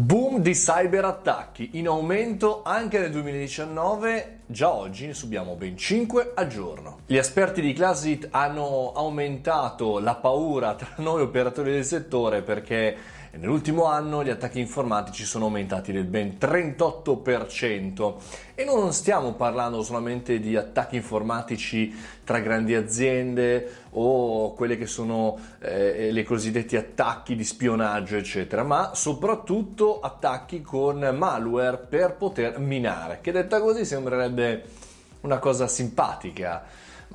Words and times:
Boom 0.00 0.38
di 0.38 0.54
cyberattacchi 0.54 1.72
in 1.72 1.86
aumento 1.86 2.62
anche 2.64 2.98
nel 2.98 3.10
2019, 3.10 4.38
già 4.46 4.72
oggi 4.72 5.04
ne 5.04 5.12
subiamo 5.12 5.56
ben 5.56 5.76
5 5.76 6.32
al 6.36 6.46
giorno. 6.46 7.00
Gli 7.04 7.18
esperti 7.18 7.60
di 7.60 7.74
Classit 7.74 8.28
hanno 8.30 8.94
aumentato 8.94 9.98
la 9.98 10.14
paura 10.14 10.74
tra 10.74 10.94
noi 10.96 11.20
operatori 11.20 11.72
del 11.72 11.84
settore 11.84 12.40
perché 12.40 12.96
nell'ultimo 13.32 13.84
anno 13.84 14.24
gli 14.24 14.30
attacchi 14.30 14.58
informatici 14.58 15.24
sono 15.24 15.44
aumentati 15.44 15.92
del 15.92 16.04
ben 16.04 16.36
38% 16.40 18.14
e 18.54 18.64
non 18.64 18.92
stiamo 18.92 19.34
parlando 19.34 19.82
solamente 19.82 20.40
di 20.40 20.56
attacchi 20.56 20.96
informatici 20.96 21.94
tra 22.24 22.40
grandi 22.40 22.74
aziende 22.74 23.70
o 23.90 24.52
quelle 24.54 24.76
che 24.76 24.86
sono 24.86 25.38
eh, 25.60 26.10
le 26.10 26.22
cosiddetti 26.24 26.76
attacchi 26.76 27.36
di 27.36 27.44
spionaggio 27.44 28.16
eccetera, 28.16 28.62
ma 28.62 28.92
soprattutto 28.94 29.89
attacchi 29.98 30.62
con 30.62 30.98
malware 31.16 31.78
per 31.78 32.14
poter 32.14 32.58
minare, 32.60 33.18
che 33.20 33.32
detta 33.32 33.60
così 33.60 33.84
sembrerebbe 33.84 34.64
una 35.22 35.38
cosa 35.38 35.66
simpatica 35.66 36.64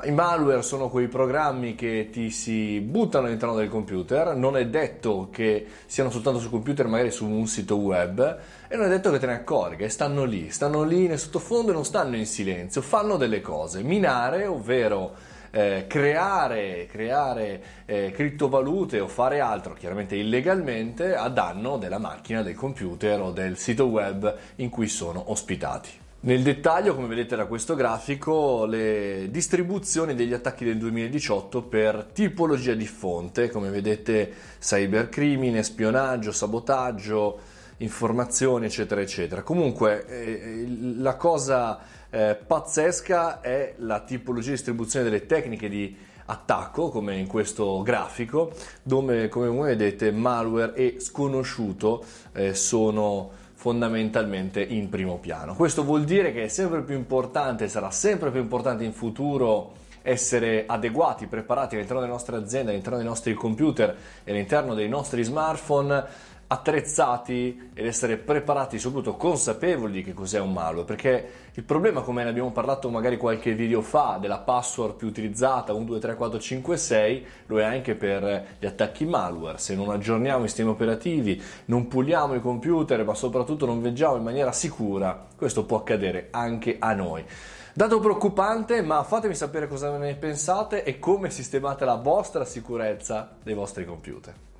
i 0.03 0.11
malware 0.11 0.61
sono 0.61 0.89
quei 0.89 1.07
programmi 1.07 1.73
che 1.73 2.09
ti 2.11 2.29
si 2.29 2.81
buttano 2.81 3.27
all'interno 3.27 3.55
del 3.55 3.69
computer, 3.69 4.35
non 4.35 4.57
è 4.57 4.67
detto 4.67 5.29
che 5.31 5.65
siano 5.85 6.09
soltanto 6.09 6.39
sul 6.39 6.49
computer, 6.49 6.85
magari 6.87 7.11
su 7.11 7.25
un 7.25 7.47
sito 7.47 7.77
web, 7.77 8.39
e 8.67 8.75
non 8.75 8.87
è 8.87 8.89
detto 8.89 9.09
che 9.09 9.19
te 9.19 9.25
ne 9.25 9.35
accorga, 9.35 9.87
stanno 9.87 10.25
lì, 10.25 10.51
stanno 10.51 10.83
lì 10.83 11.07
nel 11.07 11.17
sottofondo 11.17 11.71
e 11.71 11.73
non 11.73 11.85
stanno 11.85 12.17
in 12.17 12.25
silenzio, 12.25 12.81
fanno 12.81 13.15
delle 13.15 13.39
cose. 13.39 13.83
Minare, 13.83 14.45
ovvero 14.45 15.13
eh, 15.55 15.85
creare, 15.87 16.85
creare 16.85 17.63
eh, 17.85 18.11
criptovalute 18.13 18.99
o 18.99 19.07
fare 19.07 19.39
altro, 19.39 19.73
chiaramente 19.73 20.17
illegalmente, 20.17 21.15
a 21.15 21.29
danno 21.29 21.77
della 21.77 21.97
macchina, 21.97 22.41
del 22.41 22.55
computer 22.55 23.21
o 23.21 23.31
del 23.31 23.57
sito 23.57 23.85
web 23.85 24.35
in 24.55 24.69
cui 24.69 24.89
sono 24.89 25.31
ospitati. 25.31 25.89
Nel 26.21 26.41
dettaglio, 26.41 26.93
come 26.93 27.07
vedete 27.07 27.37
da 27.37 27.45
questo 27.45 27.73
grafico, 27.73 28.65
le 28.65 29.27
distribuzioni 29.29 30.13
degli 30.13 30.33
attacchi 30.33 30.65
del 30.65 30.77
2018 30.77 31.61
per 31.61 32.09
tipologia 32.11 32.73
di 32.73 32.87
fonte, 32.87 33.49
come 33.49 33.69
vedete 33.69 34.33
cybercrimine, 34.59 35.63
spionaggio, 35.63 36.33
sabotaggio, 36.33 37.39
informazioni, 37.77 38.65
eccetera, 38.65 39.01
eccetera. 39.01 39.41
Comunque, 39.41 40.05
eh, 40.07 40.65
la 40.97 41.15
cosa 41.15 41.79
eh, 42.09 42.35
pazzesca 42.35 43.41
è 43.41 43.75
la 43.77 43.99
tipologia 44.01 44.47
di 44.47 44.55
distribuzione 44.55 45.05
delle 45.05 45.25
tecniche 45.25 45.67
di 45.67 45.95
attacco, 46.27 46.89
come 46.89 47.17
in 47.17 47.27
questo 47.27 47.81
grafico, 47.81 48.51
dove, 48.81 49.27
come 49.27 49.49
vedete, 49.49 50.11
malware 50.11 50.73
e 50.73 50.95
sconosciuto 50.99 52.03
eh, 52.33 52.53
sono 52.53 53.31
fondamentalmente 53.53 54.61
in 54.61 54.89
primo 54.89 55.17
piano. 55.17 55.55
Questo 55.55 55.83
vuol 55.83 56.03
dire 56.03 56.31
che 56.31 56.45
è 56.45 56.47
sempre 56.47 56.83
più 56.83 56.95
importante, 56.95 57.67
sarà 57.67 57.91
sempre 57.91 58.31
più 58.31 58.39
importante 58.39 58.83
in 58.83 58.93
futuro 58.93 59.83
essere 60.01 60.65
adeguati, 60.67 61.25
preparati 61.25 61.73
all'interno 61.73 62.01
delle 62.01 62.11
nostre 62.11 62.35
aziende, 62.35 62.69
all'interno 62.69 62.97
dei 62.97 63.07
nostri 63.07 63.33
computer 63.33 63.95
e 64.23 64.31
all'interno 64.31 64.75
dei 64.75 64.87
nostri 64.87 65.23
smartphone 65.23 66.05
attrezzati 66.47 67.71
ed 67.73 67.85
essere 67.85 68.17
preparati, 68.17 68.77
soprattutto 68.77 69.15
consapevoli 69.15 70.03
che 70.03 70.13
cos'è 70.13 70.39
un 70.39 70.53
malware, 70.53 70.85
perché 70.85 71.29
il 71.53 71.63
problema, 71.63 72.01
come 72.01 72.23
ne 72.23 72.29
abbiamo 72.29 72.51
parlato 72.51 72.89
magari 72.89 73.17
qualche 73.17 73.53
video 73.53 73.81
fa, 73.81 74.17
della 74.19 74.39
password 74.39 74.95
più 74.95 75.07
utilizzata 75.07 75.73
1, 75.73 75.85
2, 75.85 75.99
3, 75.99 76.15
4, 76.15 76.39
5, 76.39 76.77
6, 76.77 77.25
lo 77.47 77.59
è 77.59 77.63
anche 77.63 77.95
per 77.95 78.45
gli 78.59 78.65
attacchi 78.65 79.05
malware. 79.05 79.57
Se 79.57 79.75
non 79.75 79.89
aggiorniamo 79.89 80.43
i 80.43 80.47
sistemi 80.47 80.69
operativi, 80.69 81.41
non 81.65 81.87
puliamo 81.87 82.35
i 82.35 82.41
computer, 82.41 83.03
ma 83.03 83.13
soprattutto 83.15 83.65
non 83.65 83.81
veggiamo 83.81 84.17
in 84.17 84.23
maniera 84.23 84.51
sicura, 84.51 85.27
questo 85.35 85.65
può 85.65 85.77
accadere 85.77 86.27
anche 86.31 86.77
a 86.79 86.93
noi. 86.93 87.25
Dato 87.73 87.99
preoccupante, 87.99 88.81
ma 88.81 89.03
fatemi 89.03 89.35
sapere 89.35 89.67
cosa 89.67 89.97
ne 89.97 90.15
pensate 90.15 90.83
e 90.83 90.97
come 90.99 91.29
sistemate 91.29 91.83
la 91.83 91.95
vostra 91.95 92.45
sicurezza 92.45 93.35
dei 93.43 93.53
vostri 93.53 93.83
computer. 93.83 94.53